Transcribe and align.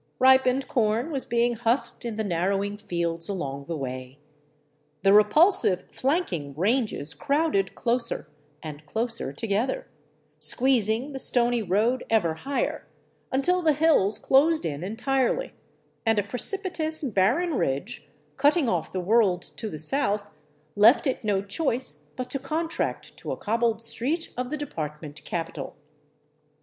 Ripened 0.17 0.67
corn 0.67 1.11
was 1.11 1.27
being 1.27 1.53
husked 1.53 2.05
in 2.05 2.15
the 2.15 2.23
narrowing 2.23 2.75
fields 2.75 3.29
along 3.29 3.65
the 3.65 3.75
way. 3.77 4.17
The 5.03 5.13
repulsive, 5.13 5.83
flanking 5.91 6.55
ranges 6.57 7.13
crowded 7.13 7.75
closer 7.75 8.25
and 8.63 8.83
closer 8.87 9.31
together, 9.31 9.85
squeezing 10.39 11.11
the 11.11 11.19
stony 11.19 11.61
road 11.61 12.03
ever 12.09 12.33
higher, 12.33 12.87
until 13.31 13.61
the 13.61 13.73
hills 13.73 14.17
closed 14.17 14.65
in 14.65 14.83
entirely, 14.83 15.53
and 16.03 16.17
a 16.17 16.23
precipitous, 16.23 17.03
barren 17.03 17.53
ridge, 17.53 18.07
cutting 18.37 18.67
off 18.67 18.91
the 18.91 18.99
world 18.99 19.43
to 19.55 19.69
the 19.69 19.77
south, 19.77 20.23
left 20.75 21.05
it 21.05 21.23
no 21.23 21.43
choice 21.43 22.07
but 22.15 22.27
to 22.31 22.39
contract 22.39 23.15
to 23.17 23.31
a 23.31 23.37
cobbled 23.37 23.83
street 23.83 24.31
of 24.35 24.49
the 24.49 24.57
department 24.57 25.23
capital. 25.25 25.75